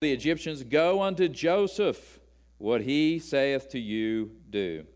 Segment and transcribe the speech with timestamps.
[0.00, 2.20] the Egyptians, Go unto Joseph,
[2.58, 4.86] what he saith to you, do.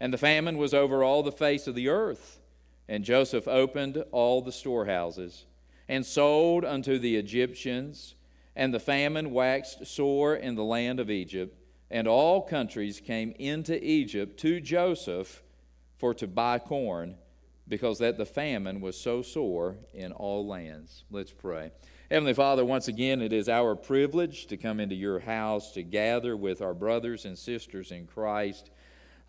[0.00, 2.40] And the famine was over all the face of the earth.
[2.88, 5.46] And Joseph opened all the storehouses
[5.88, 8.14] and sold unto the Egyptians.
[8.54, 11.56] And the famine waxed sore in the land of Egypt.
[11.90, 15.42] And all countries came into Egypt to Joseph
[15.96, 17.16] for to buy corn,
[17.68, 21.04] because that the famine was so sore in all lands.
[21.10, 21.70] Let's pray.
[22.12, 26.36] Heavenly Father, once again, it is our privilege to come into your house to gather
[26.36, 28.68] with our brothers and sisters in Christ,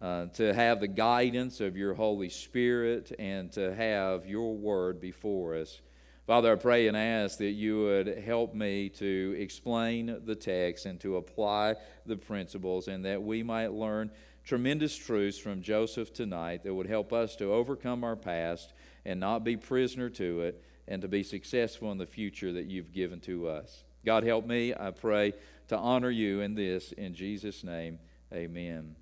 [0.01, 5.55] uh, to have the guidance of your Holy Spirit, and to have your word before
[5.55, 5.79] us.
[6.27, 10.99] Father, I pray and ask that you would help me to explain the text and
[10.99, 14.11] to apply the principles, and that we might learn
[14.43, 18.73] tremendous truths from Joseph tonight that would help us to overcome our past
[19.05, 22.91] and not be prisoner to it and to be successful in the future that you've
[22.91, 23.83] given to us.
[24.05, 25.33] God, help me, I pray,
[25.69, 26.91] to honor you in this.
[26.91, 27.99] In Jesus' name,
[28.33, 28.95] amen.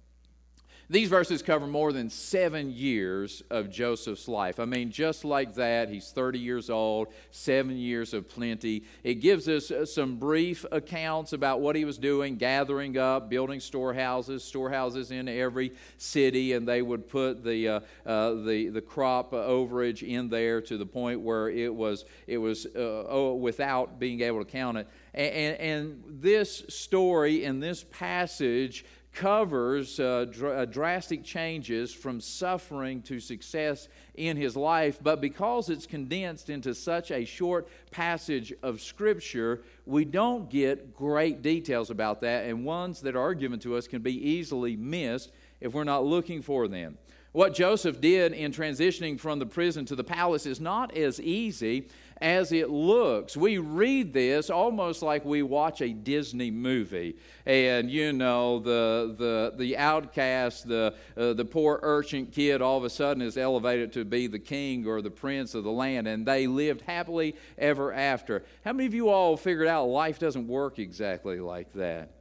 [0.91, 4.59] These verses cover more than seven years of Joseph's life.
[4.59, 8.83] I mean, just like that, he's 30 years old, seven years of plenty.
[9.01, 13.61] It gives us uh, some brief accounts about what he was doing, gathering up, building
[13.61, 19.31] storehouses, storehouses in every city, and they would put the, uh, uh, the, the crop
[19.31, 24.39] overage in there to the point where it was, it was uh, without being able
[24.43, 24.89] to count it.
[25.13, 32.21] And, and, and this story in this passage covers uh, dr- uh, drastic changes from
[32.21, 38.53] suffering to success in his life, but because it's condensed into such a short passage
[38.63, 43.75] of Scripture, we don't get great details about that, and ones that are given to
[43.75, 46.97] us can be easily missed if we're not looking for them.
[47.33, 51.87] What Joseph did in transitioning from the prison to the palace is not as easy
[52.21, 53.35] as it looks.
[53.35, 59.53] We read this almost like we watch a Disney movie, and you know the the
[59.57, 64.05] the outcast, the uh, the poor urchin kid, all of a sudden is elevated to
[64.05, 68.43] be the king or the prince of the land, and they lived happily ever after.
[68.63, 72.11] How many of you all figured out life doesn't work exactly like that,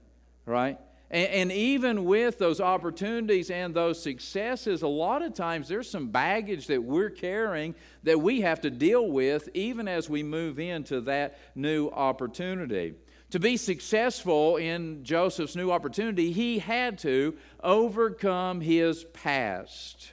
[0.47, 0.79] right?
[1.11, 6.69] And, even with those opportunities and those successes, a lot of times there's some baggage
[6.69, 11.37] that we're carrying that we have to deal with even as we move into that
[11.57, 12.95] new opportunity.
[13.31, 20.13] To be successful in Joseph's new opportunity, he had to overcome his past.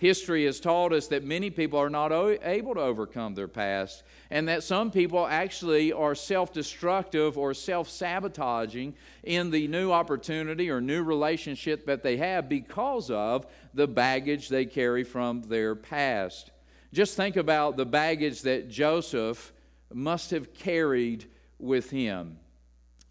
[0.00, 4.48] History has taught us that many people are not able to overcome their past, and
[4.48, 8.94] that some people actually are self destructive or self sabotaging
[9.24, 14.64] in the new opportunity or new relationship that they have because of the baggage they
[14.64, 16.50] carry from their past.
[16.94, 19.52] Just think about the baggage that Joseph
[19.92, 21.26] must have carried
[21.58, 22.38] with him.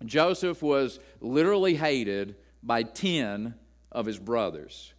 [0.06, 3.54] Joseph was literally hated by 10
[3.92, 4.96] of his brothers.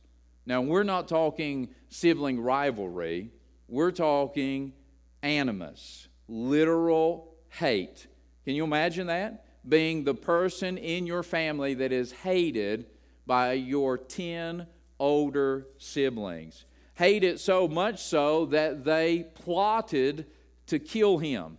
[0.50, 3.30] Now, we're not talking sibling rivalry,
[3.68, 4.72] we're talking
[5.22, 8.08] animus, literal hate.
[8.44, 9.44] Can you imagine that?
[9.68, 12.86] Being the person in your family that is hated
[13.28, 14.66] by your 10
[14.98, 16.64] older siblings.
[16.94, 20.26] Hated so much so that they plotted
[20.66, 21.58] to kill him.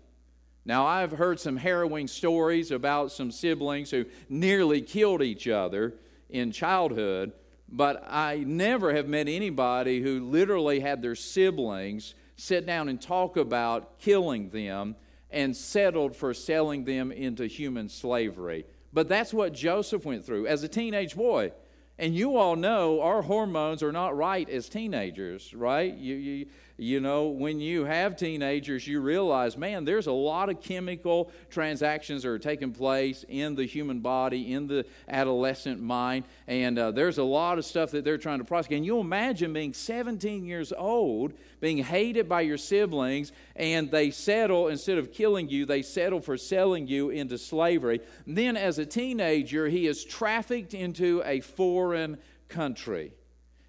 [0.65, 5.93] Now, I've heard some harrowing stories about some siblings who nearly killed each other
[6.29, 7.31] in childhood,
[7.71, 13.37] but I never have met anybody who literally had their siblings sit down and talk
[13.37, 14.95] about killing them
[15.29, 18.65] and settled for selling them into human slavery.
[18.91, 21.53] But that's what Joseph went through as a teenage boy.
[22.01, 25.93] And you all know our hormones are not right as teenagers, right?
[25.93, 26.45] You, you,
[26.75, 32.23] you know, when you have teenagers, you realize, man, there's a lot of chemical transactions
[32.23, 37.19] that are taking place in the human body, in the adolescent mind, and uh, there's
[37.19, 38.77] a lot of stuff that they're trying to prosecute.
[38.77, 44.67] And you imagine being 17 years old, being hated by your siblings, and they settle,
[44.67, 48.01] instead of killing you, they settle for selling you into slavery.
[48.25, 52.17] And then, as a teenager, he is trafficked into a foreign
[52.49, 53.13] country.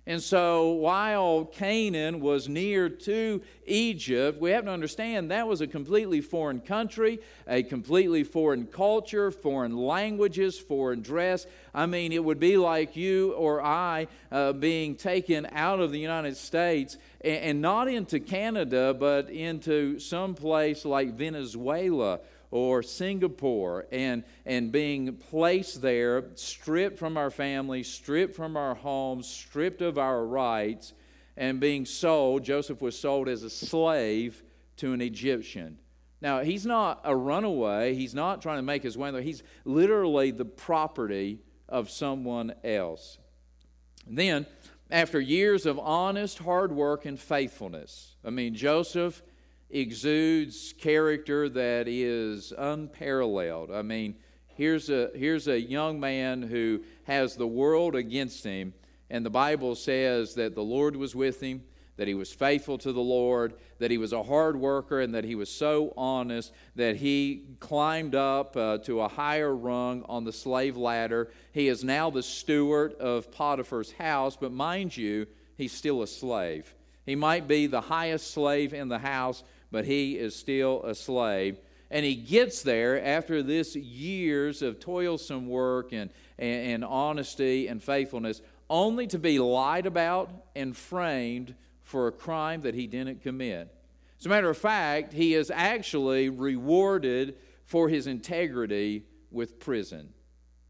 [0.05, 5.69] And so while Canaan was near to Egypt, we have to understand that was a
[5.69, 11.47] completely foreign country, a completely foreign culture, foreign languages, foreign dress.
[11.73, 16.01] I mean, it would be like you or I uh, being taken out of the
[16.01, 22.19] United States and, and not into Canada, but into some place like Venezuela
[22.53, 29.27] or Singapore and, and being placed there, stripped from our family, stripped from our homes,
[29.27, 30.93] stripped of our rights,
[31.37, 32.45] and being sold.
[32.45, 34.43] Joseph was sold as a slave
[34.77, 35.79] to an Egyptian.
[36.21, 37.95] Now, he's not a runaway.
[37.95, 39.23] He's not trying to make his way there.
[39.23, 43.17] He's literally the property of someone else.
[44.07, 44.47] And then,
[44.91, 49.23] after years of honest hard work and faithfulness, I mean, Joseph
[49.73, 53.71] exudes character that is unparalleled.
[53.71, 54.17] I mean,
[54.47, 58.75] here's a, here's a young man who has the world against him,
[59.11, 61.63] and the Bible says that the Lord was with him
[61.97, 65.25] that he was faithful to the Lord, that he was a hard worker, and that
[65.25, 70.33] he was so honest that he climbed up uh, to a higher rung on the
[70.33, 71.31] slave ladder.
[71.53, 75.27] He is now the steward of Potiphar's house, but mind you,
[75.57, 76.75] he's still a slave.
[77.05, 79.43] He might be the highest slave in the house,
[79.73, 81.59] but he is still a slave.
[81.91, 87.83] And he gets there after this years of toilsome work and, and, and honesty and
[87.83, 88.41] faithfulness,
[88.71, 93.75] only to be lied about and framed for a crime that he didn't commit.
[94.21, 100.11] As a matter of fact, he is actually rewarded for his integrity with prison,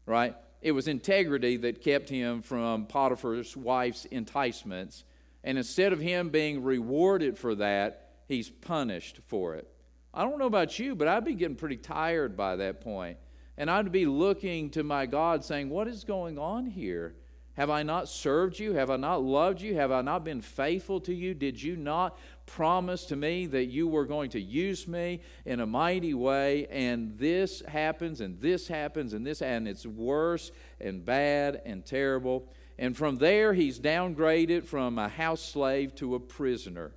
[0.05, 0.35] right?
[0.61, 5.03] It was integrity that kept him from Potiphar's wife's enticements.
[5.43, 9.67] And instead of him being rewarded for that, he's punished for it.
[10.13, 13.17] I don't know about you, but I'd be getting pretty tired by that point.
[13.57, 17.15] And I'd be looking to my God saying, What is going on here?
[17.55, 18.73] Have I not served you?
[18.73, 19.75] Have I not loved you?
[19.75, 21.35] Have I not been faithful to you?
[21.35, 22.17] Did you not
[22.47, 26.65] promise to me that you were going to use me in a mighty way?
[26.71, 32.51] And this happens, and this happens, and this, and it's worse and bad and terrible.
[32.79, 36.91] And from there, he's downgraded from a house slave to a prisoner.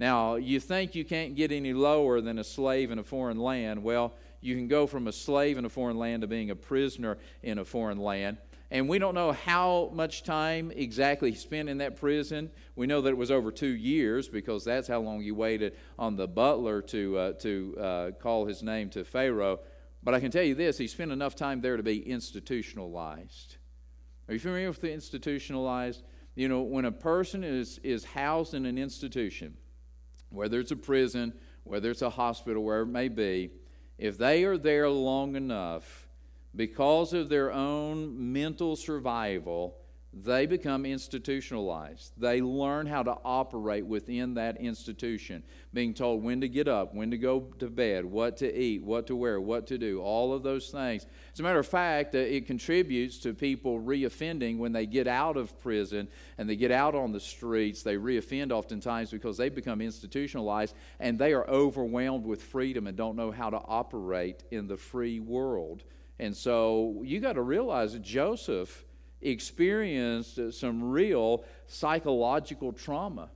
[0.00, 3.82] Now, you think you can't get any lower than a slave in a foreign land.
[3.82, 7.18] Well, you can go from a slave in a foreign land to being a prisoner
[7.42, 8.38] in a foreign land.
[8.70, 12.50] And we don't know how much time exactly he spent in that prison.
[12.74, 16.16] We know that it was over two years because that's how long he waited on
[16.16, 19.60] the butler to, uh, to uh, call his name to Pharaoh.
[20.02, 23.58] But I can tell you this he spent enough time there to be institutionalized.
[24.28, 26.02] Are you familiar with the institutionalized?
[26.34, 29.56] You know, when a person is, is housed in an institution,
[30.34, 31.32] whether it's a prison,
[31.64, 33.50] whether it's a hospital, wherever it may be,
[33.98, 36.08] if they are there long enough,
[36.56, 39.76] because of their own mental survival,
[40.22, 42.12] they become institutionalized.
[42.16, 47.10] They learn how to operate within that institution, being told when to get up, when
[47.10, 50.44] to go to bed, what to eat, what to wear, what to do, all of
[50.44, 51.06] those things.
[51.32, 55.36] As a matter of fact, uh, it contributes to people reoffending when they get out
[55.36, 56.06] of prison
[56.38, 57.82] and they get out on the streets.
[57.82, 63.16] They reoffend oftentimes because they become institutionalized and they are overwhelmed with freedom and don't
[63.16, 65.82] know how to operate in the free world.
[66.20, 68.84] And so you got to realize that Joseph
[69.24, 73.30] experienced some real psychological trauma.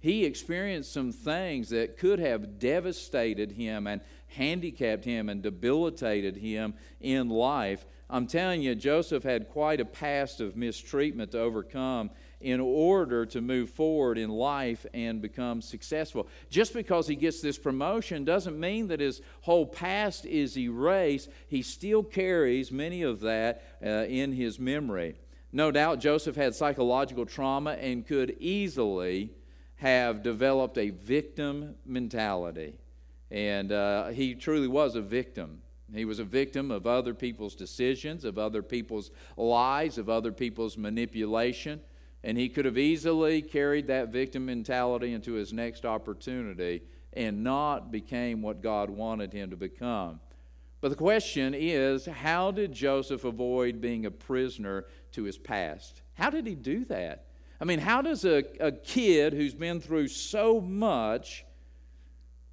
[0.00, 6.74] He experienced some things that could have devastated him and handicapped him and debilitated him
[7.00, 7.84] in life.
[8.08, 13.40] I'm telling you, Joseph had quite a past of mistreatment to overcome in order to
[13.40, 16.26] move forward in life and become successful.
[16.48, 21.28] Just because he gets this promotion doesn't mean that his whole past is erased.
[21.48, 25.16] He still carries many of that uh, in his memory.
[25.52, 29.30] No doubt Joseph had psychological trauma and could easily
[29.76, 32.74] have developed a victim mentality.
[33.30, 35.62] And uh, he truly was a victim.
[35.92, 40.76] He was a victim of other people's decisions, of other people's lies, of other people's
[40.76, 41.80] manipulation.
[42.22, 47.90] And he could have easily carried that victim mentality into his next opportunity and not
[47.90, 50.20] became what God wanted him to become.
[50.80, 56.02] But the question is how did Joseph avoid being a prisoner to his past?
[56.14, 57.26] How did he do that?
[57.60, 61.44] I mean, how does a, a kid who's been through so much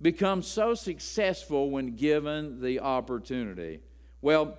[0.01, 3.79] become so successful when given the opportunity?
[4.21, 4.57] Well,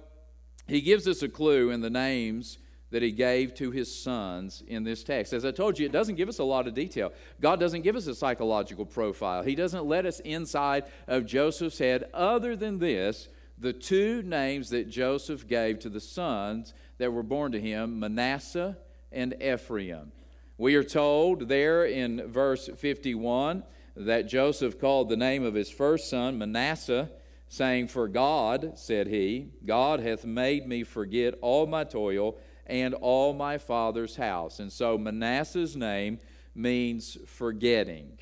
[0.67, 2.59] he gives us a clue in the names
[2.91, 5.33] that he gave to his sons in this text.
[5.33, 7.13] As I told you, it doesn't give us a lot of detail.
[7.41, 12.05] God doesn't give us a psychological profile, He doesn't let us inside of Joseph's head,
[12.15, 13.29] other than this
[13.61, 18.77] the two names that Joseph gave to the sons that were born to him Manasseh
[19.11, 20.13] and Ephraim.
[20.57, 23.65] We are told there in verse 51
[23.97, 27.11] that Joseph called the name of his first son Manasseh,
[27.49, 32.39] saying, For God, said he, God hath made me forget all my toil
[32.69, 34.61] and all my father's house.
[34.61, 36.19] And so Manasseh's name
[36.55, 38.19] means forgetting.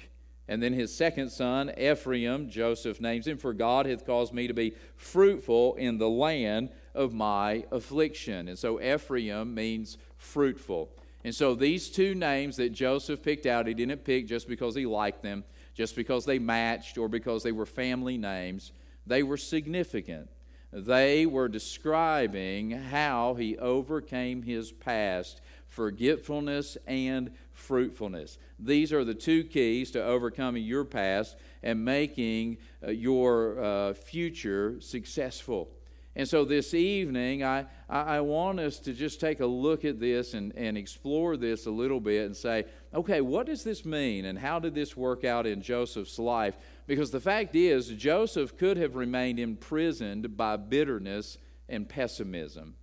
[0.49, 4.55] And then his second son, Ephraim, Joseph names him, for God hath caused me to
[4.55, 8.49] be fruitful in the land of my affliction.
[8.49, 10.89] And so Ephraim means fruitful.
[11.25, 14.87] And so these two names that Joseph picked out, he didn't pick just because he
[14.87, 15.43] liked them,
[15.75, 18.71] just because they matched or because they were family names.
[19.05, 20.29] They were significant.
[20.73, 28.39] They were describing how he overcame his past forgetfulness and fruitfulness.
[28.59, 34.81] These are the two keys to overcoming your past and making uh, your uh, future
[34.81, 35.69] successful.
[36.17, 40.33] And so this evening, I, I want us to just take a look at this
[40.33, 44.39] and, and explore this a little bit and say, okay, what does this mean and
[44.39, 46.57] how did this work out in Joseph's life?
[46.87, 51.37] Because the fact is, Joseph could have remained imprisoned by bitterness
[51.69, 52.77] and pessimism.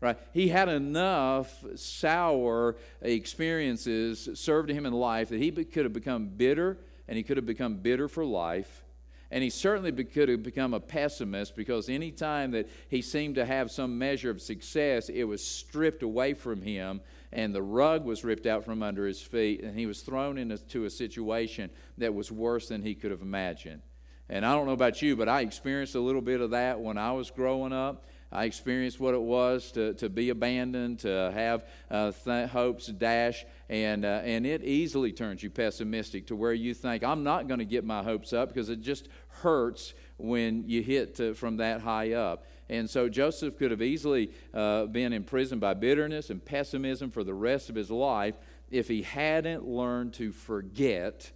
[0.00, 0.16] Right?
[0.32, 6.28] He had enough sour experiences served to him in life that he could have become
[6.28, 8.82] bitter and he could have become bitter for life
[9.30, 13.44] and he certainly could have become a pessimist because any time that he seemed to
[13.44, 17.00] have some measure of success, it was stripped away from him
[17.32, 20.84] and the rug was ripped out from under his feet and he was thrown into
[20.84, 23.82] a situation that was worse than he could have imagined.
[24.30, 26.98] And I don't know about you, but I experienced a little bit of that when
[26.98, 28.04] I was growing up.
[28.30, 33.46] I experienced what it was to, to be abandoned, to have uh, th- hopes dash,
[33.68, 37.58] and, uh, and it easily turns you pessimistic to where you think, I'm not going
[37.58, 41.82] to get my hopes up because it just hurts when you hit to, from that
[41.82, 42.46] high up.
[42.70, 47.34] And so Joseph could have easily uh, been imprisoned by bitterness and pessimism for the
[47.34, 48.38] rest of his life
[48.70, 51.30] if he hadn't learned to forget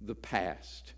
[0.00, 0.92] the past.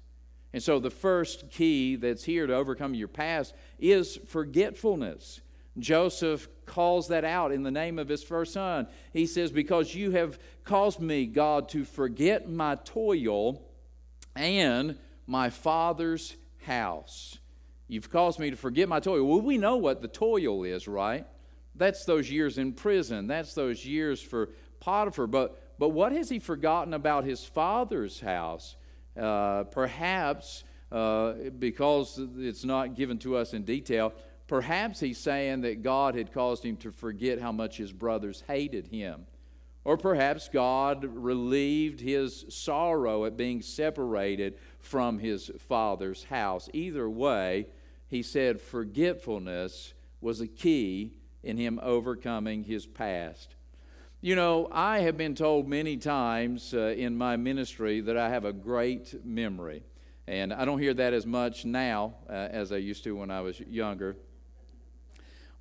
[0.52, 5.40] And so the first key that's here to overcome your past is forgetfulness.
[5.78, 8.86] Joseph calls that out in the name of his first son.
[9.12, 13.62] He says, Because you have caused me, God, to forget my toil
[14.34, 16.36] and my father's
[16.66, 17.38] house.
[17.88, 19.24] You've caused me to forget my toil.
[19.24, 21.26] Well, we know what the toil is, right?
[21.74, 23.26] That's those years in prison.
[23.26, 24.50] That's those years for
[24.80, 25.26] Potiphar.
[25.26, 28.76] But, but what has he forgotten about his father's house?
[29.18, 34.12] Uh, perhaps uh, because it's not given to us in detail,
[34.50, 38.88] perhaps he's saying that God had caused him to forget how much his brothers hated
[38.88, 39.26] him.
[39.85, 46.69] Or perhaps God relieved his sorrow at being separated from his father's house.
[46.73, 47.69] Either way,
[48.09, 51.12] he said forgetfulness was a key
[51.45, 53.54] in him overcoming his past.
[54.21, 58.45] You know, I have been told many times uh, in my ministry that I have
[58.45, 59.85] a great memory.
[60.26, 63.42] And I don't hear that as much now uh, as I used to when I
[63.42, 64.16] was younger.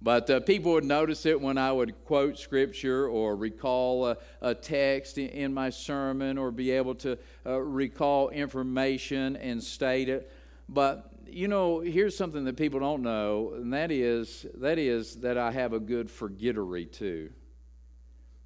[0.01, 4.55] But uh, people would notice it when I would quote scripture or recall a, a
[4.55, 10.31] text in, my sermon or be able to uh, recall information and state it.
[10.69, 15.37] But you know, here's something that people don't know, and that is that is that
[15.37, 17.31] I have a good forgettery too.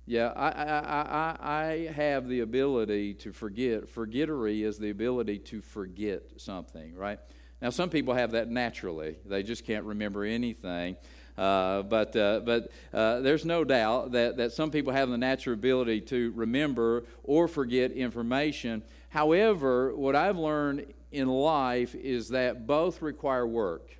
[0.05, 3.87] Yeah, I, I, I, I have the ability to forget.
[3.87, 7.19] Forgettery is the ability to forget something, right?
[7.63, 10.97] Now, some people have that naturally, they just can't remember anything.
[11.37, 15.53] Uh, but uh, but uh, there's no doubt that, that some people have the natural
[15.53, 18.83] ability to remember or forget information.
[19.07, 23.97] However, what I've learned in life is that both require work.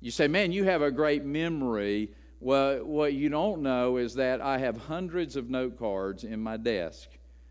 [0.00, 2.12] You say, man, you have a great memory.
[2.38, 6.58] Well, what you don't know is that I have hundreds of note cards in my
[6.58, 7.08] desk,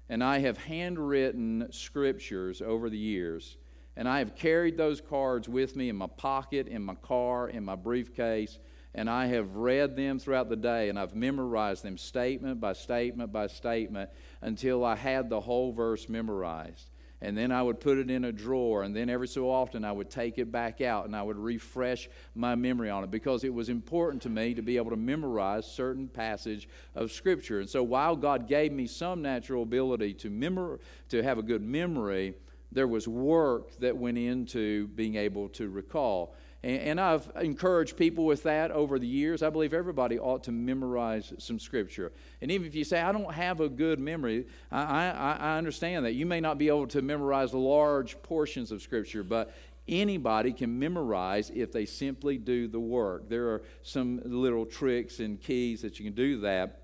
[0.07, 3.57] and I have handwritten scriptures over the years.
[3.95, 7.63] And I have carried those cards with me in my pocket, in my car, in
[7.63, 8.57] my briefcase,
[8.95, 13.31] and I have read them throughout the day, and I've memorized them statement by statement
[13.31, 14.09] by statement
[14.41, 16.89] until I had the whole verse memorized
[17.23, 19.93] and then I would put it in a drawer, and then every so often I
[19.93, 23.53] would take it back out and I would refresh my memory on it because it
[23.53, 27.61] was important to me to be able to memorize certain passage of Scripture.
[27.61, 31.61] And so while God gave me some natural ability to memor- to have a good
[31.61, 32.35] memory,
[32.73, 36.35] there was work that went into being able to recall.
[36.63, 39.43] And, I've encouraged people with that over the years.
[39.43, 42.13] I believe everybody ought to memorize some scripture.
[42.41, 46.05] And even if you say, I don't have a good memory, I, I, I understand
[46.05, 46.13] that.
[46.13, 49.53] You may not be able to memorize large portions of scripture, but
[49.89, 53.27] anybody can memorize if they simply do the work.
[53.27, 56.79] There are some little tricks and keys that you can do that.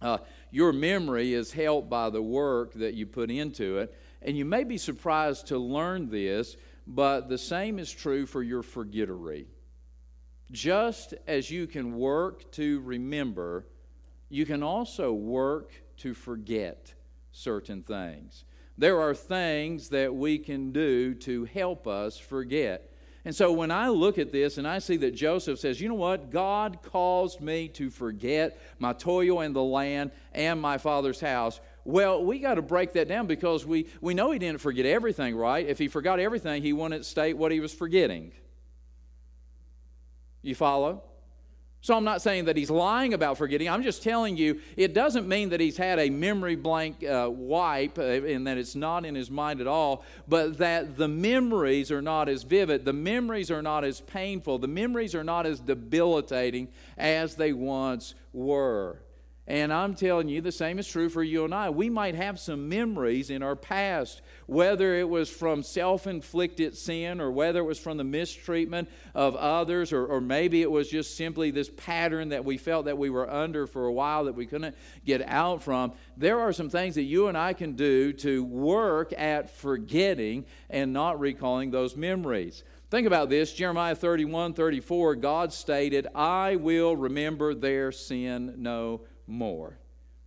[0.00, 0.18] Uh,
[0.50, 3.94] your memory is helped by the work that you put into it.
[4.24, 8.62] And you may be surprised to learn this but the same is true for your
[8.62, 9.46] forgettery.
[10.50, 13.66] Just as you can work to remember,
[14.28, 16.92] you can also work to forget
[17.30, 18.44] certain things.
[18.76, 22.90] There are things that we can do to help us forget.
[23.24, 25.94] And so when I look at this and I see that Joseph says, you know
[25.94, 26.30] what?
[26.30, 31.60] God caused me to forget my toil in the land and my father's house.
[31.84, 35.34] Well, we got to break that down because we, we know he didn't forget everything,
[35.34, 35.66] right?
[35.66, 38.32] If he forgot everything, he wouldn't state what he was forgetting.
[40.42, 41.02] You follow?
[41.82, 43.68] So I'm not saying that he's lying about forgetting.
[43.68, 47.98] I'm just telling you it doesn't mean that he's had a memory blank uh, wipe
[47.98, 52.00] uh, and that it's not in his mind at all, but that the memories are
[52.00, 56.68] not as vivid, the memories are not as painful, the memories are not as debilitating
[56.96, 59.01] as they once were.
[59.48, 61.68] And I'm telling you, the same is true for you and I.
[61.68, 67.20] We might have some memories in our past, whether it was from self inflicted sin
[67.20, 71.16] or whether it was from the mistreatment of others, or, or maybe it was just
[71.16, 74.46] simply this pattern that we felt that we were under for a while that we
[74.46, 75.92] couldn't get out from.
[76.16, 80.92] There are some things that you and I can do to work at forgetting and
[80.92, 82.62] not recalling those memories.
[82.92, 89.00] Think about this Jeremiah 31 34, God stated, I will remember their sin no
[89.32, 89.78] more.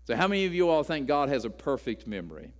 [0.05, 2.51] So, how many of you all think God has a perfect memory?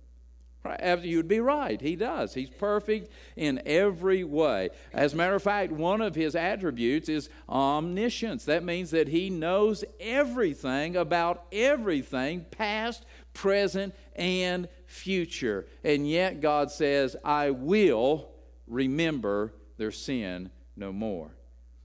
[1.02, 1.80] You'd be right.
[1.80, 2.34] He does.
[2.34, 4.70] He's perfect in every way.
[4.92, 8.44] As a matter of fact, one of his attributes is omniscience.
[8.44, 15.66] That means that he knows everything about everything, past, present, and future.
[15.84, 18.30] And yet, God says, I will
[18.66, 21.30] remember their sin no more.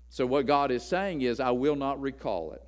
[0.10, 2.64] So, what God is saying is, I will not recall it.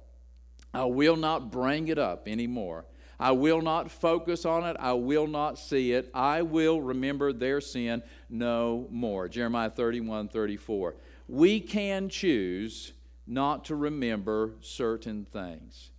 [0.74, 2.86] I will not bring it up anymore.
[3.20, 4.76] I will not focus on it.
[4.80, 6.10] I will not see it.
[6.14, 9.30] I will remember their sin no more.
[9.30, 10.96] Jeremiah 31 34.
[11.30, 12.94] We can choose
[13.26, 15.92] not to remember certain things.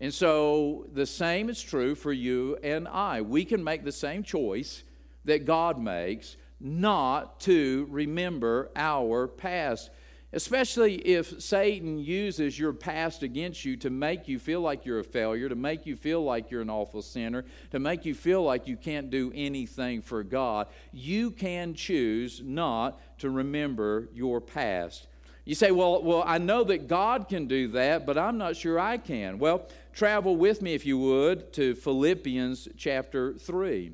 [0.00, 3.20] And so the same is true for you and I.
[3.20, 4.82] We can make the same choice
[5.24, 9.90] that God makes not to remember our past
[10.34, 15.04] especially if Satan uses your past against you to make you feel like you're a
[15.04, 18.66] failure, to make you feel like you're an awful sinner, to make you feel like
[18.66, 20.66] you can't do anything for God.
[20.92, 25.06] You can choose not to remember your past.
[25.44, 28.78] You say, well, well, I know that God can do that, but I'm not sure
[28.78, 29.38] I can.
[29.38, 33.92] Well, travel with me, if you would, to Philippians chapter 3.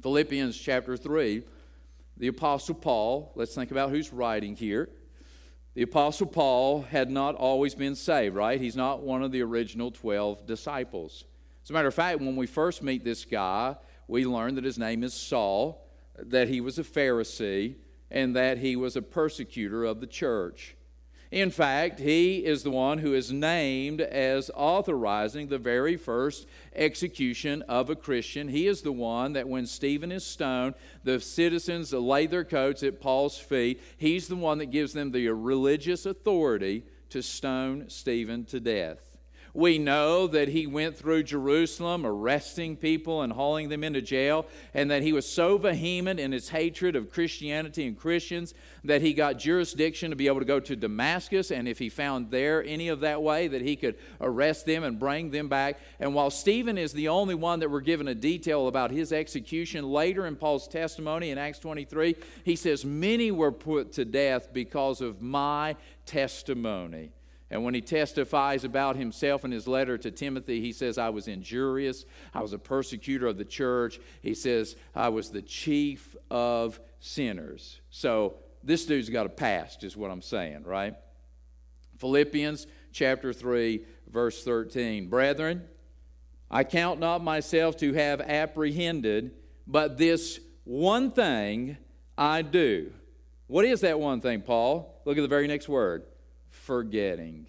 [0.00, 1.42] Philippians chapter 3,
[2.16, 4.88] the Apostle Paul, let's think about who's writing here.
[5.74, 8.60] The Apostle Paul had not always been saved, right?
[8.60, 11.24] He's not one of the original 12 disciples.
[11.62, 13.76] As a matter of fact, when we first meet this guy,
[14.08, 15.86] we learn that his name is Saul,
[16.18, 17.76] that he was a Pharisee,
[18.10, 20.76] and that he was a persecutor of the church.
[21.30, 27.62] In fact, he is the one who is named as authorizing the very first execution
[27.62, 28.48] of a Christian.
[28.48, 33.00] He is the one that when Stephen is stoned, the citizens lay their coats at
[33.00, 33.80] Paul's feet.
[33.96, 39.09] He's the one that gives them the religious authority to stone Stephen to death.
[39.52, 44.90] We know that he went through Jerusalem arresting people and hauling them into jail, and
[44.90, 49.38] that he was so vehement in his hatred of Christianity and Christians that he got
[49.38, 53.00] jurisdiction to be able to go to Damascus, and if he found there any of
[53.00, 55.80] that way, that he could arrest them and bring them back.
[55.98, 59.84] And while Stephen is the only one that we're given a detail about his execution,
[59.90, 65.00] later in Paul's testimony in Acts 23, he says, Many were put to death because
[65.00, 67.12] of my testimony.
[67.50, 71.26] And when he testifies about himself in his letter to Timothy, he says, I was
[71.26, 72.04] injurious.
[72.32, 73.98] I was a persecutor of the church.
[74.22, 77.80] He says, I was the chief of sinners.
[77.90, 80.94] So this dude's got a past, is what I'm saying, right?
[81.98, 85.08] Philippians chapter 3, verse 13.
[85.08, 85.66] Brethren,
[86.48, 89.32] I count not myself to have apprehended,
[89.66, 91.78] but this one thing
[92.16, 92.92] I do.
[93.48, 95.02] What is that one thing, Paul?
[95.04, 96.04] Look at the very next word
[96.50, 97.46] forgetting.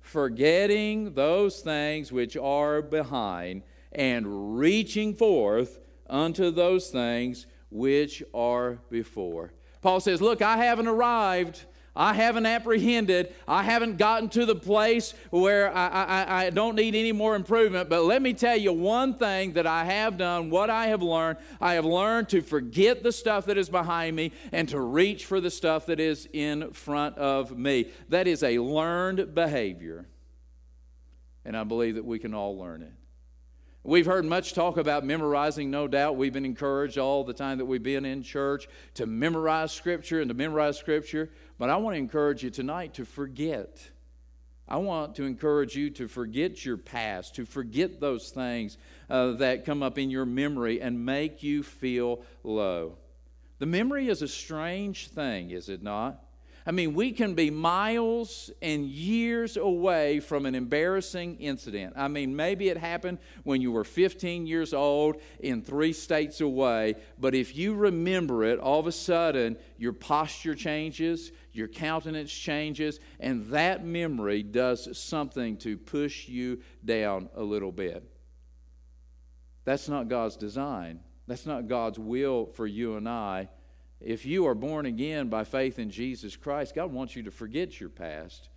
[0.00, 9.52] Forgetting those things which are behind and reaching forth unto those things which are before.
[9.82, 11.64] Paul says, Look, I haven't arrived.
[11.96, 13.34] I haven't apprehended.
[13.48, 17.88] I haven't gotten to the place where I, I, I, don't need any more improvement.
[17.88, 21.38] But let me tell you one thing that I have done, what I have learned.
[21.58, 25.40] I have learned to forget the stuff that is behind me and to reach for
[25.40, 27.88] the stuff that is in front of me.
[28.10, 30.06] That is a learned behavior.
[31.46, 32.92] And I believe that we can all learn it.
[33.86, 36.16] We've heard much talk about memorizing, no doubt.
[36.16, 40.28] We've been encouraged all the time that we've been in church to memorize Scripture and
[40.28, 41.30] to memorize Scripture.
[41.56, 43.88] But I want to encourage you tonight to forget.
[44.66, 48.76] I want to encourage you to forget your past, to forget those things
[49.08, 52.98] uh, that come up in your memory and make you feel low.
[53.60, 56.25] The memory is a strange thing, is it not?
[56.68, 61.94] I mean, we can be miles and years away from an embarrassing incident.
[61.96, 66.96] I mean, maybe it happened when you were 15 years old in three states away,
[67.20, 72.98] but if you remember it, all of a sudden your posture changes, your countenance changes,
[73.20, 78.02] and that memory does something to push you down a little bit.
[79.64, 80.98] That's not God's design.
[81.28, 83.50] That's not God's will for you and I
[84.06, 87.80] if you are born again by faith in Jesus Christ, God wants you to forget
[87.80, 88.50] your past.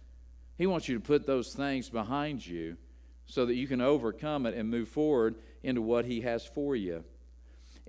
[0.59, 2.77] He wants you to put those things behind you
[3.25, 7.03] so that you can overcome it and move forward into what He has for you.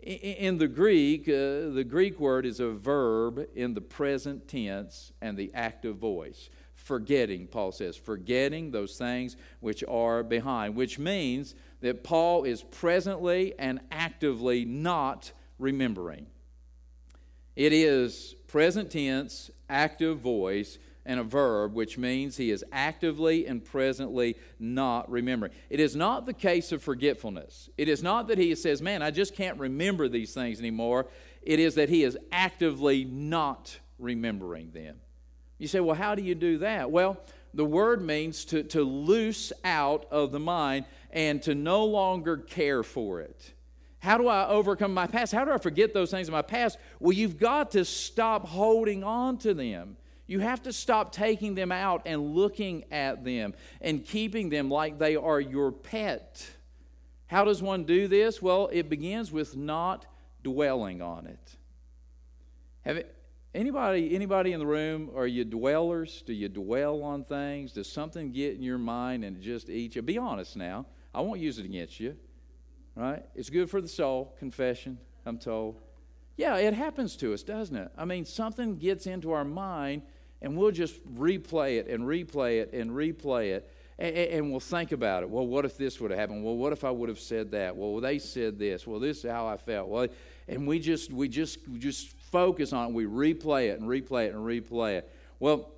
[0.02, 5.36] In the Greek, uh, the Greek word is a verb in the present tense and
[5.36, 6.48] the active voice.
[6.74, 13.52] Forgetting, Paul says, forgetting those things which are behind, which means that Paul is presently
[13.58, 16.26] and actively not remembering.
[17.56, 23.64] It is present tense, active voice, and a verb, which means he is actively and
[23.64, 25.52] presently not remembering.
[25.68, 27.70] It is not the case of forgetfulness.
[27.78, 31.06] It is not that he says, Man, I just can't remember these things anymore.
[31.42, 34.96] It is that he is actively not remembering them.
[35.58, 36.90] You say, Well, how do you do that?
[36.90, 37.18] Well,
[37.54, 42.82] the word means to, to loose out of the mind and to no longer care
[42.82, 43.52] for it.
[44.00, 45.32] How do I overcome my past?
[45.32, 46.78] How do I forget those things in my past?
[46.98, 49.96] Well, you've got to stop holding on to them.
[50.26, 54.98] You have to stop taking them out and looking at them and keeping them like
[54.98, 56.48] they are your pet.
[57.26, 58.40] How does one do this?
[58.40, 60.06] Well, it begins with not
[60.42, 61.56] dwelling on it.
[62.82, 63.14] Have it,
[63.54, 66.22] anybody anybody in the room are you dwellers?
[66.22, 67.72] Do you dwell on things?
[67.72, 70.00] Does something get in your mind and just eat you?
[70.00, 70.86] Be honest now.
[71.12, 72.16] I won't use it against you
[73.00, 73.24] right?
[73.34, 75.76] It's good for the soul, confession, I'm told.
[76.36, 77.90] Yeah, it happens to us, doesn't it?
[77.96, 80.02] I mean, something gets into our mind
[80.42, 83.70] and we'll just replay it and replay it and replay it.
[83.98, 85.30] And, and we'll think about it.
[85.30, 86.42] Well, what if this would have happened?
[86.44, 87.76] Well, what if I would have said that?
[87.76, 88.86] Well, they said this.
[88.86, 89.88] Well, this is how I felt.
[89.88, 90.08] Well,
[90.48, 92.94] and we just we just we just focus on it.
[92.94, 95.10] We replay it and replay it and replay it.
[95.38, 95.70] Well,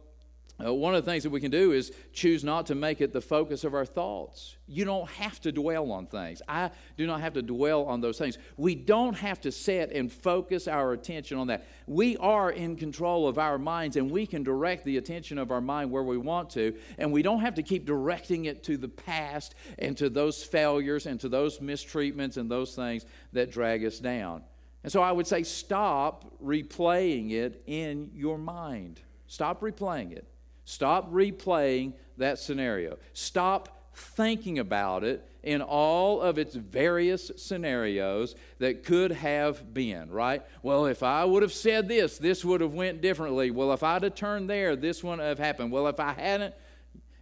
[0.65, 3.13] uh, one of the things that we can do is choose not to make it
[3.13, 4.57] the focus of our thoughts.
[4.69, 6.41] You don't have to dwell on things.
[6.47, 8.39] I do not have to dwell on those things.
[8.57, 11.67] We don't have to set and focus our attention on that.
[11.87, 15.61] We are in control of our minds and we can direct the attention of our
[15.61, 18.89] mind where we want to, and we don't have to keep directing it to the
[18.89, 23.99] past and to those failures and to those mistreatments and those things that drag us
[23.99, 24.43] down.
[24.85, 29.01] And so I would say stop replaying it in your mind.
[29.27, 30.27] Stop replaying it.
[30.65, 32.99] Stop replaying that scenario.
[33.13, 40.43] Stop thinking about it in all of its various scenarios that could have been right?
[40.63, 43.51] Well if i would have said this this would have went differently.
[43.51, 45.73] Well if i'd have turned there this wouldn't have happened.
[45.73, 46.55] Well if i hadn't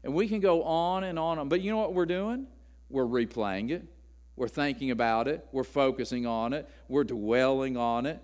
[0.04, 2.46] and we can go on and on but you know what we're doing?
[2.88, 3.84] We're replaying it.
[4.36, 5.46] We're thinking about it.
[5.52, 6.68] We're focusing on it.
[6.88, 8.22] We're dwelling on it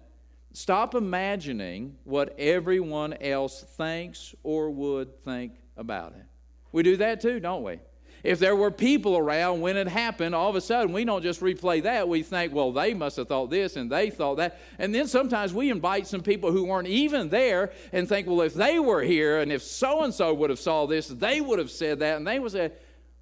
[0.57, 6.25] Stop imagining what everyone else thinks or would think about it.
[6.73, 7.79] We do that too, don't we?
[8.25, 11.43] If there were people around when it happened, all of a sudden we don't just
[11.43, 12.09] replay that.
[12.09, 14.59] We think, well, they must have thought this and they thought that.
[14.79, 18.55] And then sometimes we invite some people who weren't even there and think, well, if
[18.55, 21.71] they were here and if so and so would have saw this, they would have
[21.71, 22.17] said that.
[22.17, 22.73] And they would say,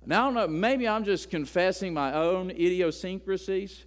[0.07, 3.87] now I don't know, maybe I'm just confessing my own idiosyncrasies.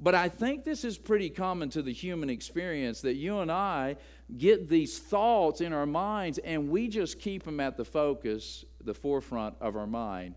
[0.00, 3.96] But I think this is pretty common to the human experience that you and I
[4.36, 8.94] get these thoughts in our minds and we just keep them at the focus, the
[8.94, 10.36] forefront of our mind,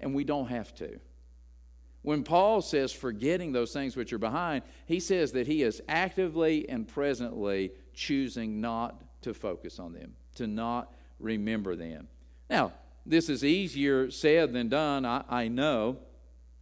[0.00, 0.98] and we don't have to.
[2.02, 6.68] When Paul says forgetting those things which are behind, he says that he is actively
[6.68, 12.06] and presently choosing not to focus on them, to not remember them.
[12.48, 12.72] Now,
[13.04, 15.98] this is easier said than done, I, I know.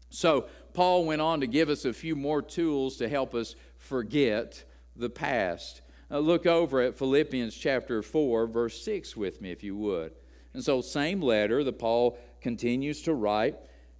[0.08, 4.64] So, Paul went on to give us a few more tools to help us forget
[4.96, 5.80] the past.
[6.10, 10.12] Uh, look over at Philippians chapter 4, verse 6 with me, if you would.
[10.52, 13.56] And so, same letter that Paul continues to write.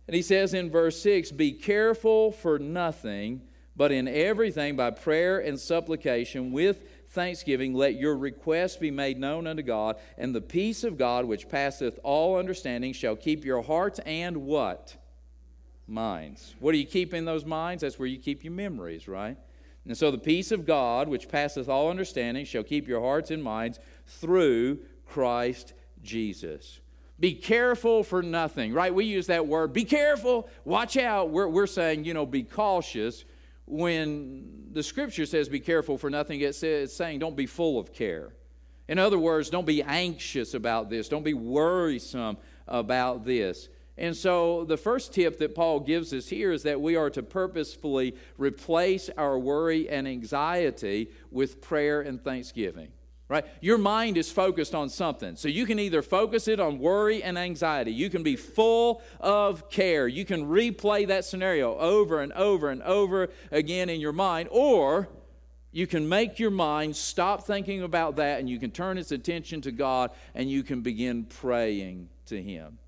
[0.07, 3.43] And he says in verse 6 Be careful for nothing,
[3.77, 9.47] but in everything by prayer and supplication with thanksgiving, let your requests be made known
[9.47, 14.01] unto God, and the peace of God, which passeth all understanding, shall keep your hearts
[14.01, 14.97] and what?
[15.87, 16.55] Minds.
[16.61, 17.83] What do you keep in those minds?
[17.83, 19.37] That's where you keep your memories, right?
[19.87, 23.43] And so the peace of God, which passeth all understanding, shall keep your hearts and
[23.43, 26.81] minds through Christ Jesus.
[27.21, 28.93] Be careful for nothing, right?
[28.93, 31.31] We use that word, be careful, watch out.
[31.31, 33.25] We're, we're saying, you know, be cautious.
[33.67, 38.35] When the scripture says be careful for nothing, it's saying don't be full of care.
[38.89, 43.69] In other words, don't be anxious about this, don't be worrisome about this.
[43.97, 47.23] And so, the first tip that Paul gives us here is that we are to
[47.23, 52.89] purposefully replace our worry and anxiety with prayer and thanksgiving.
[53.29, 53.47] Right?
[53.61, 55.37] Your mind is focused on something.
[55.37, 57.93] So you can either focus it on worry and anxiety.
[57.93, 60.07] You can be full of care.
[60.07, 65.09] You can replay that scenario over and over and over again in your mind, or
[65.73, 69.63] you can make your mind stop thinking about that and you can turn its attention
[69.63, 72.79] to God and you can begin praying to Him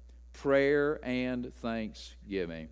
[0.47, 2.69] prayer and thanksgiving.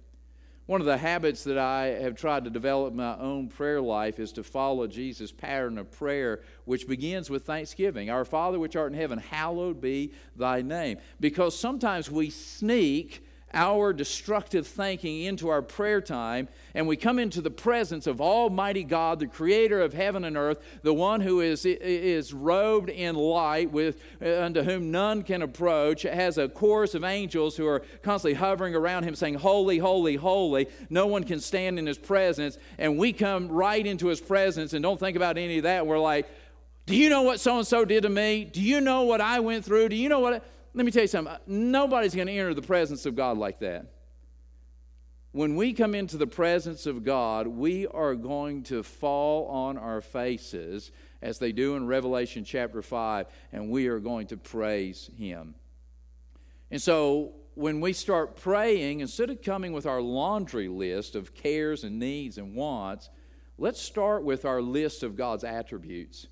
[0.67, 4.21] One of the habits that I have tried to develop in my own prayer life
[4.21, 8.11] is to follow Jesus' pattern of prayer, which begins with thanksgiving.
[8.11, 10.99] Our Father, which art in heaven, hallowed be thy name.
[11.19, 13.24] Because sometimes we sneak
[13.55, 18.85] our destructive thinking into our prayer time, and we come into the presence of Almighty
[18.85, 23.71] God, the creator of heaven and earth, the one who is, is robed in light,
[23.71, 28.35] with, uh, unto whom none can approach, has a chorus of angels who are constantly
[28.35, 30.67] hovering around him, saying, Holy, holy, holy.
[30.91, 32.59] No one can stand in his presence.
[32.79, 35.87] And we come right into his presence and don't think about any of that.
[35.87, 36.29] We're like,
[36.87, 38.45] do you know what so and so did to me?
[38.45, 39.89] Do you know what I went through?
[39.89, 40.45] Do you know what?
[40.75, 41.33] Let me tell you something.
[41.33, 43.87] Uh, nobody's going to enter the presence of God like that.
[45.31, 50.01] When we come into the presence of God, we are going to fall on our
[50.01, 50.91] faces
[51.23, 55.55] as they do in Revelation chapter 5, and we are going to praise Him.
[56.71, 61.85] And so, when we start praying, instead of coming with our laundry list of cares
[61.85, 63.11] and needs and wants,
[63.59, 66.27] let's start with our list of God's attributes.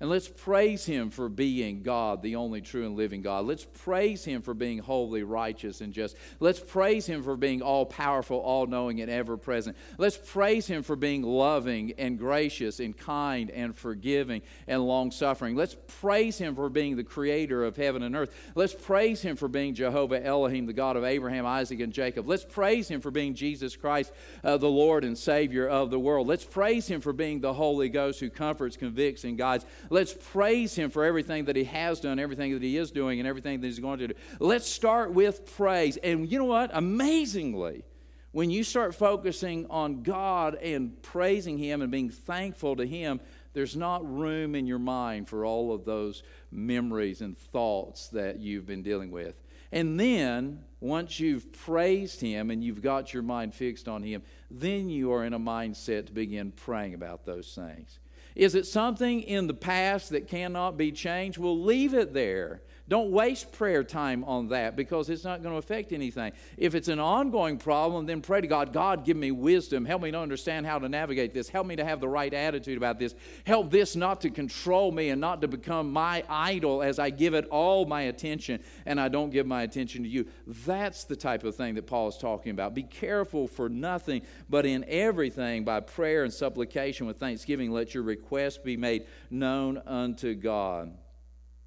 [0.00, 3.46] And let's praise him for being God, the only true and living God.
[3.46, 6.16] Let's praise him for being holy, righteous, and just.
[6.38, 9.76] Let's praise him for being all powerful, all knowing, and ever present.
[9.98, 15.56] Let's praise him for being loving and gracious and kind and forgiving and long suffering.
[15.56, 18.32] Let's praise him for being the creator of heaven and earth.
[18.54, 22.28] Let's praise him for being Jehovah Elohim, the God of Abraham, Isaac, and Jacob.
[22.28, 24.12] Let's praise him for being Jesus Christ,
[24.44, 26.28] uh, the Lord and Savior of the world.
[26.28, 29.64] Let's praise him for being the Holy Ghost who comforts, convicts, and guides.
[29.90, 33.28] Let's praise Him for everything that He has done, everything that He is doing, and
[33.28, 34.14] everything that He's going to do.
[34.38, 35.96] Let's start with praise.
[35.98, 36.70] And you know what?
[36.72, 37.84] Amazingly,
[38.32, 43.20] when you start focusing on God and praising Him and being thankful to Him,
[43.54, 48.66] there's not room in your mind for all of those memories and thoughts that you've
[48.66, 49.42] been dealing with.
[49.72, 54.88] And then, once you've praised Him and you've got your mind fixed on Him, then
[54.88, 57.98] you are in a mindset to begin praying about those things.
[58.38, 61.38] Is it something in the past that cannot be changed?
[61.38, 62.62] We'll leave it there.
[62.88, 66.32] Don't waste prayer time on that because it's not going to affect anything.
[66.56, 69.84] If it's an ongoing problem, then pray to God God, give me wisdom.
[69.84, 71.50] Help me to understand how to navigate this.
[71.50, 73.14] Help me to have the right attitude about this.
[73.46, 77.34] Help this not to control me and not to become my idol as I give
[77.34, 80.26] it all my attention and I don't give my attention to you.
[80.46, 82.72] That's the type of thing that Paul is talking about.
[82.72, 88.02] Be careful for nothing, but in everything by prayer and supplication with thanksgiving, let your
[88.02, 90.96] requests be made known unto God.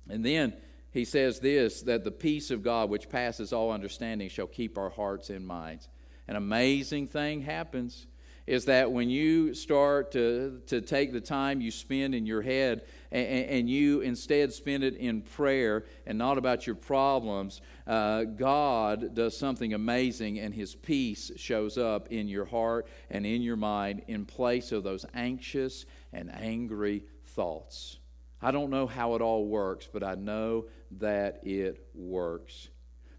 [0.09, 0.53] And then,
[0.91, 4.89] he says this that the peace of God, which passes all understanding, shall keep our
[4.89, 5.89] hearts and minds.
[6.27, 8.07] An amazing thing happens
[8.47, 12.83] is that when you start to, to take the time you spend in your head
[13.11, 19.13] and, and you instead spend it in prayer and not about your problems, uh, God
[19.13, 24.01] does something amazing and His peace shows up in your heart and in your mind
[24.07, 28.00] in place of those anxious and angry thoughts.
[28.41, 30.65] I don't know how it all works, but I know
[30.99, 32.69] that it works.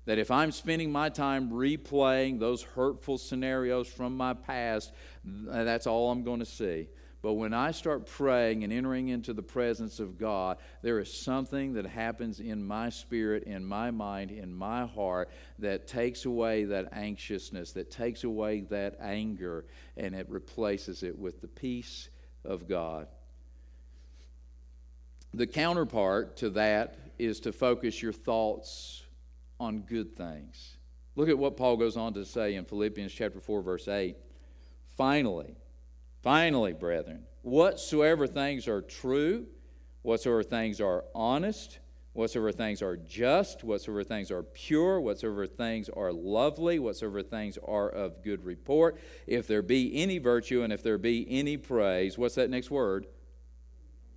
[0.04, 4.92] That if I'm spending my time replaying those hurtful scenarios from my past,
[5.24, 6.88] that's all I'm going to see.
[7.22, 11.74] But when I start praying and entering into the presence of God, there is something
[11.74, 15.30] that happens in my spirit, in my mind, in my heart
[15.60, 21.40] that takes away that anxiousness, that takes away that anger, and it replaces it with
[21.40, 22.08] the peace
[22.44, 23.06] of God.
[25.34, 29.02] The counterpart to that is to focus your thoughts
[29.58, 30.76] on good things.
[31.14, 34.16] Look at what Paul goes on to say in Philippians chapter 4 verse 8.
[34.96, 35.54] Finally,
[36.22, 39.46] finally, brethren, whatsoever things are true,
[40.02, 41.78] whatsoever things are honest,
[42.12, 47.88] whatsoever things are just, whatsoever things are pure, whatsoever things are lovely, whatsoever things are
[47.88, 52.34] of good report, if there be any virtue and if there be any praise, what's
[52.34, 53.06] that next word?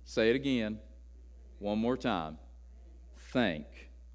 [0.04, 0.78] Say it again.
[1.58, 2.38] One more time.
[3.32, 3.66] Think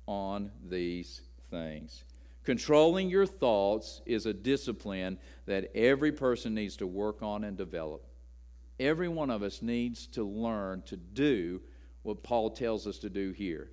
[0.06, 2.04] on these things.
[2.44, 8.06] Controlling your thoughts is a discipline that every person needs to work on and develop.
[8.80, 11.62] Every one of us needs to learn to do
[12.02, 13.70] what Paul tells us to do here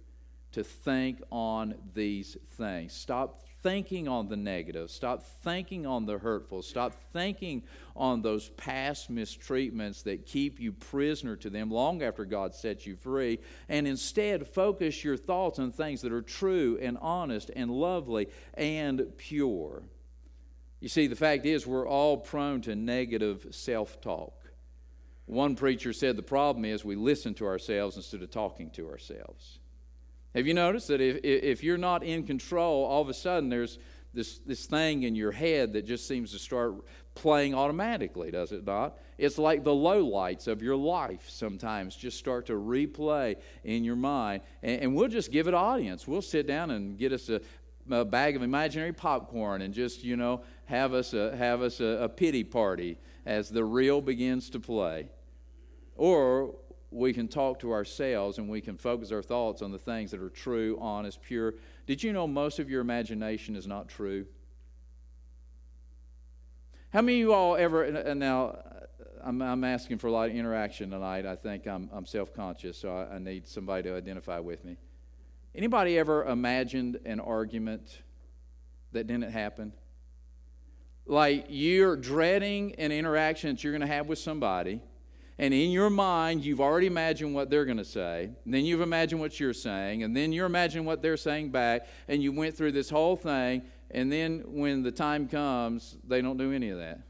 [0.53, 2.93] to think on these things.
[2.93, 4.91] Stop thinking on the negative.
[4.91, 6.63] Stop thinking on the hurtful.
[6.63, 7.63] Stop thinking
[7.97, 12.97] on those past mistreatments that keep you prisoner to them long after God sets you
[12.97, 13.41] free.
[13.69, 19.17] And instead, focus your thoughts on things that are true and honest and lovely and
[19.17, 19.83] pure.
[20.81, 24.35] You see, the fact is, we're all prone to negative self talk.
[25.27, 29.59] One preacher said the problem is we listen to ourselves instead of talking to ourselves.
[30.35, 33.79] Have you noticed that if, if you're not in control, all of a sudden there's
[34.15, 36.75] this, this thing in your head that just seems to start
[37.15, 38.99] playing automatically, does it not?
[39.17, 43.97] It's like the low lights of your life sometimes just start to replay in your
[43.97, 44.43] mind.
[44.63, 46.07] And, and we'll just give it audience.
[46.07, 47.41] We'll sit down and get us a,
[47.91, 52.03] a bag of imaginary popcorn and just, you know, have us a, have us a,
[52.03, 55.09] a pity party as the reel begins to play.
[55.97, 56.55] Or
[56.91, 60.23] we can talk to ourselves and we can focus our thoughts on the things that
[60.23, 61.55] are true, honest, pure.
[61.87, 64.27] Did you know most of your imagination is not true?
[66.91, 68.85] How many of you all ever, and now uh,
[69.23, 71.27] I'm, I'm asking for a lot of interaction tonight.
[71.27, 74.79] I think I'm, I'm self conscious, so I, I need somebody to identify with me.
[75.55, 78.03] Anybody ever imagined an argument
[78.93, 79.75] that didn't happen?
[81.05, 84.81] Like you're dreading an interaction that you're going to have with somebody
[85.39, 88.31] and in your mind, you've already imagined what they're going to say.
[88.45, 90.03] And then you've imagined what you're saying.
[90.03, 91.87] And then you're imagining what they're saying back.
[92.09, 93.63] And you went through this whole thing.
[93.93, 97.03] And then when the time comes, they don't do any of that.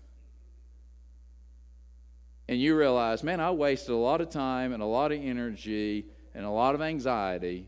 [2.49, 6.07] And you realize, man, I wasted a lot of time and a lot of energy
[6.35, 7.67] and a lot of anxiety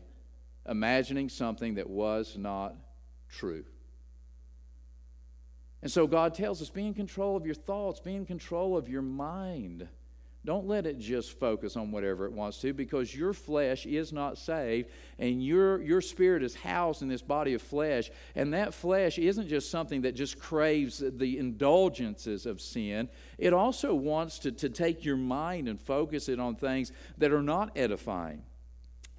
[0.67, 2.75] imagining something that was not
[3.29, 3.63] true.
[5.81, 8.87] And so God tells us be in control of your thoughts, be in control of
[8.87, 9.87] your mind.
[10.43, 14.39] Don't let it just focus on whatever it wants to because your flesh is not
[14.39, 18.09] saved and your, your spirit is housed in this body of flesh.
[18.33, 23.93] And that flesh isn't just something that just craves the indulgences of sin, it also
[23.93, 28.41] wants to, to take your mind and focus it on things that are not edifying,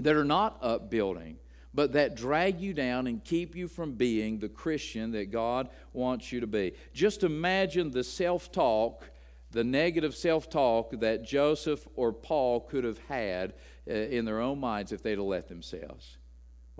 [0.00, 1.38] that are not upbuilding.
[1.74, 6.30] But that drag you down and keep you from being the Christian that God wants
[6.30, 6.74] you to be.
[6.92, 9.04] Just imagine the self talk
[9.52, 13.54] the negative self talk that Joseph or Paul could have had
[13.88, 16.16] uh, in their own minds if they'd have let themselves.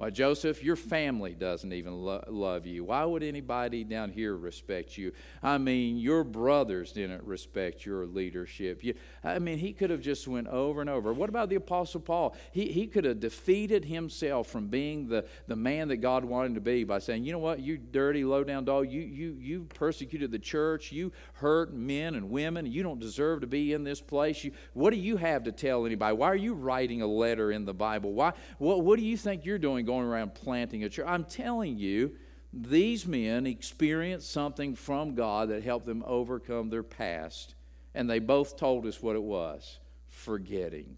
[0.02, 2.82] Why, Joseph, your family doesn't even lo- love you.
[2.82, 5.12] Why would anybody down here respect you?
[5.44, 8.82] I mean, your brothers didn't respect your leadership.
[8.82, 11.12] You, I mean, he could have just went over and over.
[11.12, 12.34] What about the Apostle Paul?
[12.50, 16.54] He, he could have defeated himself from being the, the man that God wanted him
[16.56, 20.32] to be by saying, you know what, you dirty, low-down dog, you, you, you persecuted
[20.32, 24.42] the church, you hurt men and women, you don't deserve to be in this place.
[24.42, 26.16] You, what do you have to tell anybody?
[26.16, 28.12] Why are you writing a letter in the Bible?
[28.12, 29.86] Why, what, what do you think you're doing?
[29.92, 31.06] Going around planting a church.
[31.06, 32.12] I'm telling you,
[32.52, 37.54] these men experienced something from God that helped them overcome their past.
[37.94, 40.96] And they both told us what it was forgetting.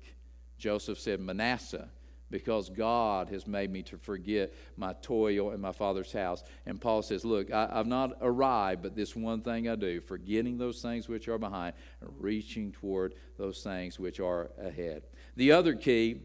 [0.59, 1.89] Joseph said, Manasseh,
[2.31, 6.45] because God has made me to forget my toil in my father's house.
[6.65, 10.57] And Paul says, Look, I, have not arrived, but this one thing I do, forgetting
[10.57, 15.03] those things which are behind, and reaching toward those things which are ahead.
[15.37, 16.21] The other key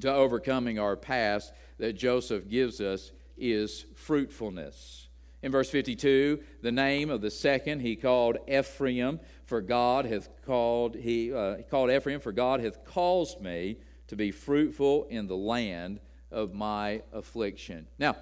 [0.00, 5.08] to overcoming our past that Joseph gives us is fruitfulness.
[5.42, 10.94] In verse 52, the name of the second he called Ephraim, for God hath called
[10.94, 15.36] he, uh, he called Ephraim, for God hath caused me to be fruitful in the
[15.36, 15.98] land
[16.30, 17.88] of my affliction.
[17.98, 18.14] Now,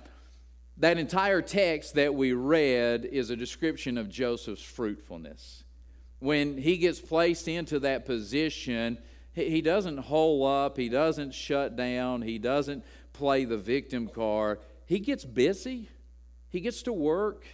[0.79, 5.65] that entire text that we read is a description of Joseph's fruitfulness.
[6.19, 8.97] When he gets placed into that position,
[9.33, 14.61] he doesn't hole up, he doesn't shut down, he doesn't play the victim card.
[14.87, 15.89] He gets busy,
[16.49, 17.45] he gets to work.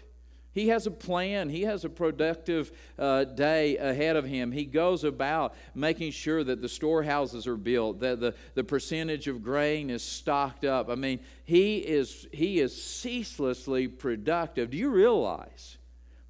[0.53, 1.51] He has a plan.
[1.51, 4.53] He has a productive uh, day ahead of him.
[4.53, 9.42] He goes about making sure that the storehouses are built, that the, the percentage of
[9.42, 10.88] grain is stocked up.
[10.88, 14.71] I mean, he is, he is ceaselessly productive.
[14.71, 15.77] Do you realize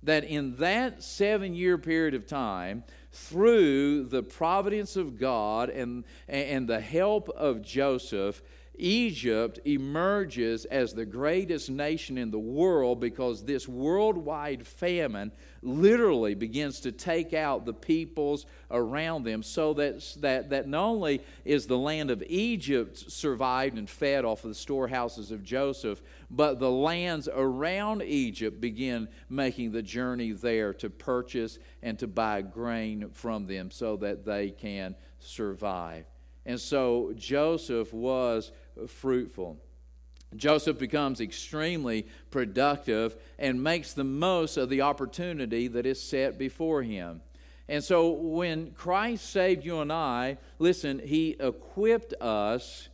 [0.03, 6.69] that in that seven year period of time, through the providence of God and, and
[6.69, 8.43] the help of Joseph,
[8.79, 16.81] Egypt emerges as the greatest nation in the world because this worldwide famine literally begins
[16.81, 21.79] to take out the peoples around them so that, that, that not only is the
[21.79, 27.29] land of Egypt survived and fed off of the storehouses of Joseph, but the lands
[27.33, 33.71] around Egypt begin making the journey there to purchase and to buy grain from them
[33.71, 36.07] so that they can survive.
[36.47, 38.53] And so Joseph was
[38.87, 39.59] fruitful.
[40.35, 46.83] Joseph becomes extremely productive and makes the most of the opportunity that is set before
[46.83, 47.23] him.
[47.69, 52.89] And so when Christ saved you and I, listen, he equipped us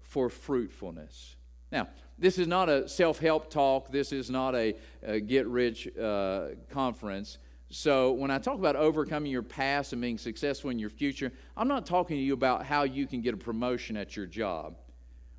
[0.00, 1.36] for fruitfulness.
[1.70, 5.88] Now, this is not a self help talk, this is not a, a get rich
[5.96, 7.38] uh, conference.
[7.68, 11.68] So, when I talk about overcoming your past and being successful in your future, I'm
[11.68, 14.76] not talking to you about how you can get a promotion at your job.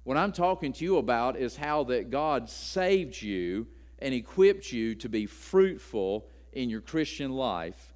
[0.07, 3.67] What I'm talking to you about is how that God saved you
[3.99, 7.93] and equipped you to be fruitful in your Christian life,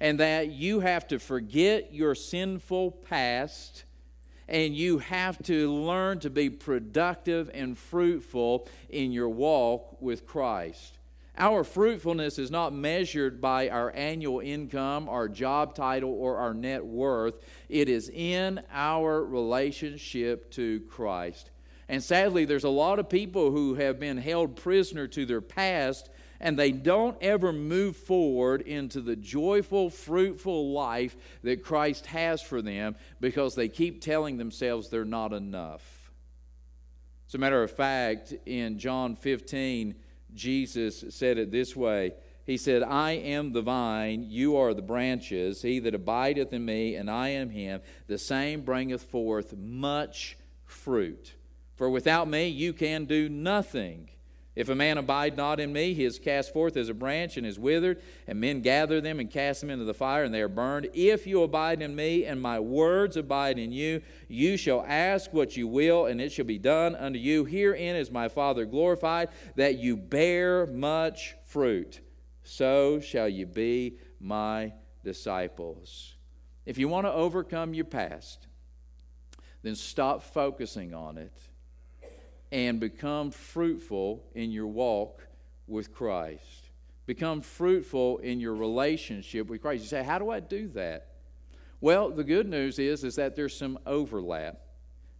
[0.00, 3.84] and that you have to forget your sinful past
[4.48, 10.98] and you have to learn to be productive and fruitful in your walk with Christ.
[11.38, 16.84] Our fruitfulness is not measured by our annual income, our job title, or our net
[16.84, 17.36] worth.
[17.70, 21.50] It is in our relationship to Christ.
[21.88, 26.08] And sadly, there's a lot of people who have been held prisoner to their past
[26.42, 32.60] and they don't ever move forward into the joyful, fruitful life that Christ has for
[32.60, 36.10] them because they keep telling themselves they're not enough.
[37.28, 39.94] As a matter of fact, in John 15,
[40.34, 42.14] Jesus said it this way
[42.44, 45.62] He said, I am the vine, you are the branches.
[45.62, 51.34] He that abideth in me, and I am him, the same bringeth forth much fruit.
[51.82, 54.08] For without me you can do nothing.
[54.54, 57.44] If a man abide not in me, he is cast forth as a branch and
[57.44, 60.48] is withered, and men gather them and cast them into the fire, and they are
[60.48, 60.90] burned.
[60.94, 65.56] If you abide in me, and my words abide in you, you shall ask what
[65.56, 67.44] you will, and it shall be done unto you.
[67.44, 71.98] Herein is my Father glorified, that you bear much fruit.
[72.44, 74.72] So shall you be my
[75.02, 76.14] disciples.
[76.64, 78.46] If you want to overcome your past,
[79.64, 81.36] then stop focusing on it
[82.52, 85.26] and become fruitful in your walk
[85.66, 86.68] with Christ.
[87.06, 89.82] Become fruitful in your relationship with Christ.
[89.82, 91.08] You say, How do I do that?
[91.80, 94.60] Well, the good news is, is that there's some overlap.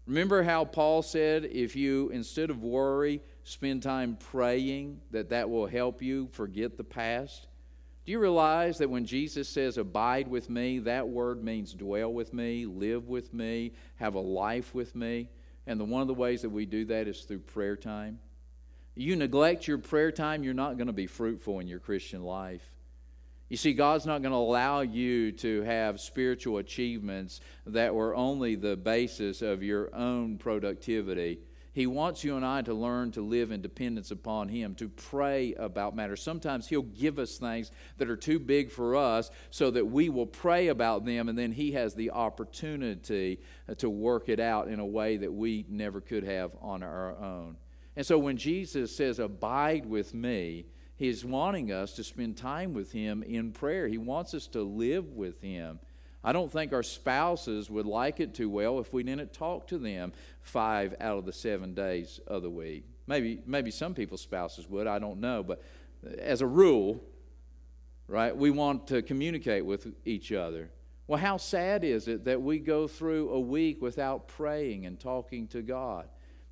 [0.07, 5.67] Remember how Paul said, if you, instead of worry, spend time praying, that that will
[5.67, 7.47] help you forget the past?
[8.05, 12.35] Do you realize that when Jesus says, Abide with me, that word means dwell with
[12.35, 15.31] me, live with me, have a life with me?
[15.67, 18.19] And the, one of the ways that we do that is through prayer time.
[18.95, 22.63] You neglect your prayer time, you're not going to be fruitful in your Christian life.
[23.49, 28.55] You see, God's not going to allow you to have spiritual achievements that were only
[28.55, 31.39] the basis of your own productivity
[31.75, 35.55] he wants you and I to learn to live in dependence upon Him, to pray
[35.55, 36.23] about matters.
[36.23, 40.27] Sometimes He'll give us things that are too big for us so that we will
[40.27, 44.81] pray about them, and then He has the opportunity uh, to work it out in
[44.81, 47.57] a way that we never could have on our own.
[47.97, 50.67] And so when Jesus says, Abide with me,
[50.97, 53.89] He's wanting us to spend time with Him in prayer.
[53.89, 55.81] He wants us to live with Him.
[56.25, 59.79] I don't think our spouses would like it too well if we didn't talk to
[59.79, 62.85] them five out of the seven days of the week.
[63.07, 65.43] Maybe, maybe some people's spouses would, I don't know.
[65.43, 65.63] But
[66.19, 67.03] as a rule,
[68.07, 70.71] right, we want to communicate with each other.
[71.09, 75.49] Well, how sad is it that we go through a week without praying and talking
[75.49, 76.09] to God?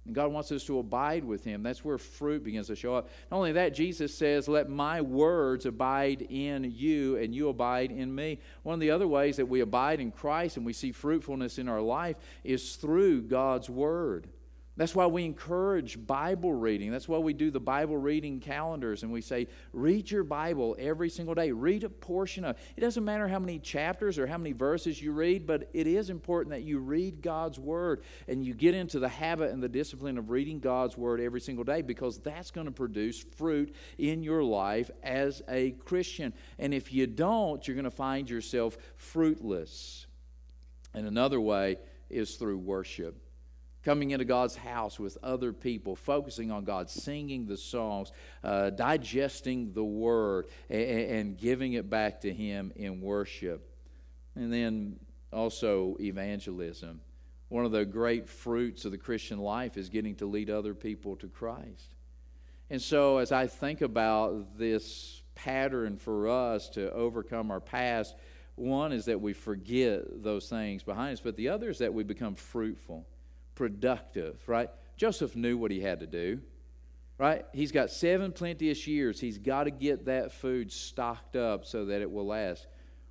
[0.06, 1.62] And God wants us to abide with Him.
[1.62, 3.10] That's where fruit begins to show up.
[3.30, 8.14] Not only that, Jesus says, Let my words abide in you, and you abide in
[8.14, 8.40] me.
[8.62, 11.68] One of the other ways that we abide in Christ and we see fruitfulness in
[11.68, 14.28] our life is through God's Word.
[14.76, 16.90] That's why we encourage Bible reading.
[16.90, 21.10] That's why we do the Bible reading calendars and we say, read your Bible every
[21.10, 21.50] single day.
[21.50, 22.80] Read a portion of it.
[22.80, 26.52] doesn't matter how many chapters or how many verses you read, but it is important
[26.52, 30.30] that you read God's Word and you get into the habit and the discipline of
[30.30, 34.90] reading God's Word every single day because that's going to produce fruit in your life
[35.02, 36.32] as a Christian.
[36.58, 40.06] And if you don't, you're going to find yourself fruitless.
[40.94, 43.29] And another way is through worship
[43.84, 48.12] coming into God's house with other people, focusing on God, singing the songs,
[48.44, 53.66] uh, digesting the word, and, and giving it back to Him in worship.
[54.34, 55.00] And then
[55.32, 57.00] also evangelism.
[57.48, 61.16] One of the great fruits of the Christian life is getting to lead other people
[61.16, 61.94] to Christ.
[62.68, 68.14] And so, as I think about this pattern for us to overcome our past,
[68.54, 72.04] one is that we forget those things behind us, but the other is that we
[72.04, 73.06] become fruitful
[73.60, 74.70] productive, right?
[74.96, 76.40] Joseph knew what he had to do,
[77.18, 77.44] right?
[77.52, 79.20] He's got seven plenteous years.
[79.20, 82.66] He's got to get that food stocked up so that it will last.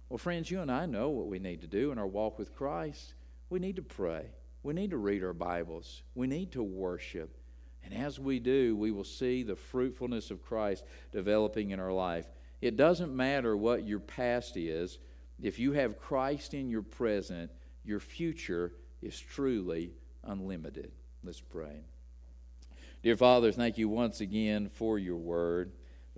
[0.10, 2.56] Well, friends, you and I know what we need to do in our walk with
[2.56, 3.14] Christ.
[3.52, 4.26] we need to pray.
[4.64, 6.02] We need to read our Bibles.
[6.16, 7.38] We need to worship.
[7.84, 12.26] And as we do, we will see the fruitfulness of Christ developing in our life.
[12.60, 14.98] It doesn't matter what your past is,
[15.40, 17.52] if you have Christ in your present,
[17.84, 18.74] your future
[19.04, 19.92] is truly
[20.24, 20.92] unlimited.
[21.24, 21.84] Let's pray.
[23.02, 25.72] Dear Father, thank you once again for your word.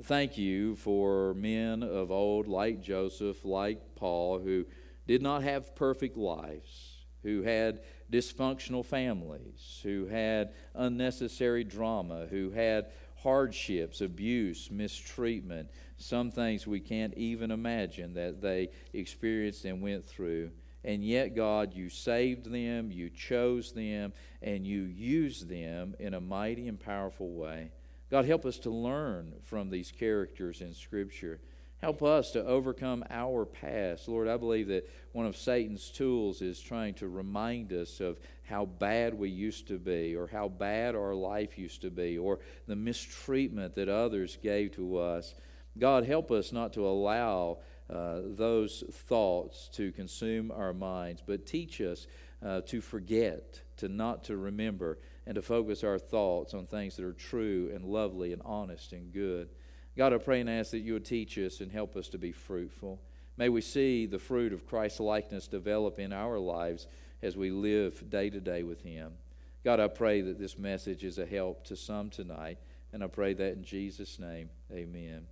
[0.04, 4.66] Thank you for men of old like Joseph, like Paul, who
[5.08, 7.82] did not have perfect lives, who had
[8.12, 12.88] dysfunctional families, who had unnecessary drama, who had
[13.22, 20.50] hardships, abuse, mistreatment, some things we can't even imagine that they experienced and went through.
[20.84, 26.22] And yet, God, you saved them, you chose them, and you used them in a
[26.22, 27.72] mighty and powerful way.
[28.10, 31.40] God, help us to learn from these characters in Scripture.
[31.82, 34.08] Help us to overcome our past.
[34.08, 38.66] Lord, I believe that one of Satan's tools is trying to remind us of how
[38.66, 42.76] bad we used to be, or how bad our life used to be, or the
[42.76, 45.34] mistreatment that others gave to us.
[45.78, 47.60] God, help us not to allow
[47.92, 52.08] uh, those thoughts to consume our minds, but teach us
[52.44, 57.06] uh, to forget, to not to remember, and to focus our thoughts on things that
[57.06, 59.50] are true and lovely and honest and good.
[59.98, 62.32] God, I pray and ask that you would teach us and help us to be
[62.32, 63.02] fruitful.
[63.38, 66.88] May we see the fruit of Christ's likeness develop in our lives
[67.22, 69.14] as we live day to day with Him.
[69.64, 72.58] God, I pray that this message is a help to some tonight,
[72.94, 75.28] and I pray that in Jesus' name, amen.